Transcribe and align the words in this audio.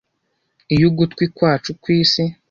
Iyo 0.73 0.85
ugutwi 0.89 1.25
kwacu 1.35 1.69
kwisi 1.81 2.23